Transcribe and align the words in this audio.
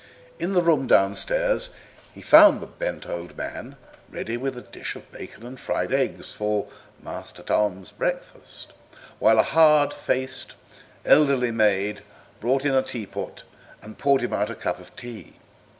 In 0.39 0.53
the 0.53 0.63
room 0.63 0.87
downstairs 0.87 1.69
he 2.11 2.23
found 2.23 2.59
the 2.59 2.65
bent 2.65 3.05
old 3.05 3.37
man 3.37 3.75
ready 4.09 4.35
with 4.35 4.57
a 4.57 4.63
dish 4.63 4.95
of 4.95 5.11
bacon 5.11 5.45
and 5.45 5.59
fried 5.59 5.93
eggs 5.93 6.33
for 6.33 6.67
"Master 7.03 7.43
Tom's" 7.43 7.91
breakfast, 7.91 8.73
while 9.19 9.37
a 9.37 9.43
hard 9.43 9.93
faced 9.93 10.55
elderly 11.05 11.51
maid 11.51 12.01
brought 12.39 12.65
in 12.65 12.73
a 12.73 12.81
teapot 12.81 13.43
and 13.79 13.99
poured 13.99 14.21
him 14.23 14.33
out 14.33 14.49
a 14.49 14.55
cup 14.55 14.79
of 14.79 14.95
tea. 14.95 15.33